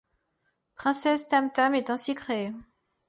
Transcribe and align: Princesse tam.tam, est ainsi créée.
Princesse 0.73 1.27
tam.tam, 1.27 1.75
est 1.75 1.91
ainsi 1.91 2.15
créée. 2.15 2.51